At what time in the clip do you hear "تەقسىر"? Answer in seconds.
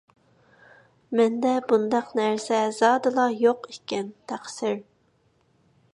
4.33-4.83